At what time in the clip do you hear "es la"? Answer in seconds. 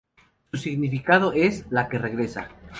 1.31-1.87